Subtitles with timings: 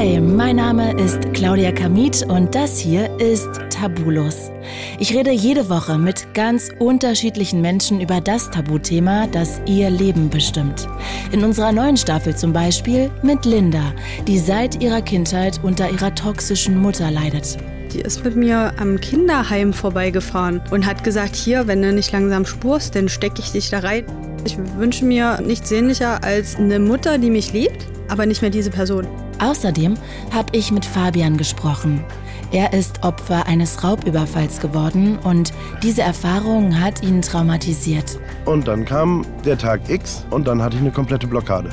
[0.00, 4.50] Hi, mein Name ist Claudia Kamit und das hier ist Tabulos.
[4.98, 10.88] Ich rede jede Woche mit ganz unterschiedlichen Menschen über das Tabuthema, das ihr Leben bestimmt.
[11.32, 13.92] In unserer neuen Staffel zum Beispiel mit Linda,
[14.26, 17.58] die seit ihrer Kindheit unter ihrer toxischen Mutter leidet.
[17.92, 22.46] Die ist mit mir am Kinderheim vorbeigefahren und hat gesagt, hier, wenn du nicht langsam
[22.46, 24.06] spurst, dann stecke ich dich da rein.
[24.46, 28.70] Ich wünsche mir nichts sehnlicher als eine Mutter, die mich liebt, aber nicht mehr diese
[28.70, 29.06] Person.
[29.40, 29.94] Außerdem
[30.32, 32.04] habe ich mit Fabian gesprochen.
[32.52, 35.52] Er ist Opfer eines Raubüberfalls geworden und
[35.82, 38.18] diese Erfahrung hat ihn traumatisiert.
[38.44, 41.70] Und dann kam der Tag X und dann hatte ich eine komplette Blockade.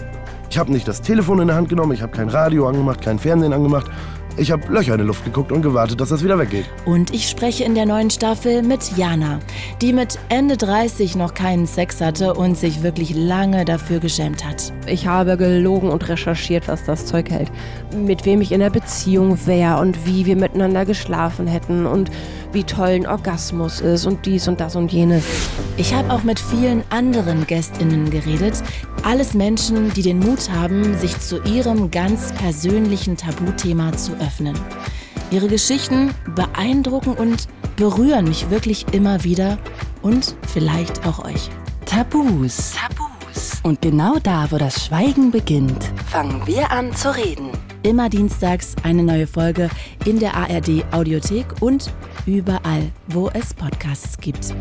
[0.50, 3.20] Ich habe nicht das Telefon in der Hand genommen, ich habe kein Radio angemacht, kein
[3.20, 3.88] Fernsehen angemacht.
[4.40, 6.66] Ich habe Löcher in die Luft geguckt und gewartet, dass das wieder weggeht.
[6.86, 9.40] Und ich spreche in der neuen Staffel mit Jana,
[9.82, 14.72] die mit Ende 30 noch keinen Sex hatte und sich wirklich lange dafür geschämt hat.
[14.86, 17.52] Ich habe gelogen und recherchiert, was das Zeug hält.
[17.96, 22.12] Mit wem ich in der Beziehung wäre und wie wir miteinander geschlafen hätten und
[22.58, 25.24] wie toll ein Orgasmus ist und dies und das und jenes.
[25.78, 28.64] Ich habe auch mit vielen anderen Gästinnen geredet.
[29.04, 34.58] Alles Menschen, die den Mut haben, sich zu ihrem ganz persönlichen Tabuthema zu öffnen.
[35.30, 39.60] Ihre Geschichten beeindrucken und berühren mich wirklich immer wieder
[40.02, 41.52] und vielleicht auch euch.
[41.86, 42.74] Tabus.
[42.74, 43.62] Tabus.
[43.62, 47.52] Und genau da, wo das Schweigen beginnt, fangen wir an zu reden.
[47.84, 49.70] Immer dienstags eine neue Folge
[50.06, 51.92] in der ARD Audiothek und
[52.26, 54.54] überall, wo es Podcasts gibt.